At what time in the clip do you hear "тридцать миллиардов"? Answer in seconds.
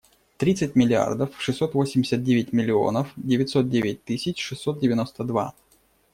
0.39-1.39